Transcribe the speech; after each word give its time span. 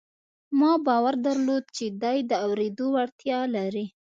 ما 0.59 0.71
باور 0.85 1.15
درلود 1.25 1.65
چې 1.75 1.85
دی 2.01 2.17
د 2.29 2.31
اورېدو 2.45 2.85
وړتیا 2.95 3.39
لري 3.55 3.85